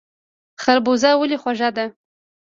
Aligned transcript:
خربوزه 0.61 1.09
ولې 1.19 1.37
خوږه 1.41 1.69
ده؟ 1.75 1.85